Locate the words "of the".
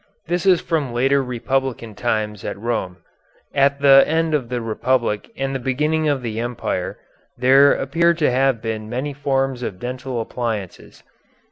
4.33-4.59, 6.09-6.39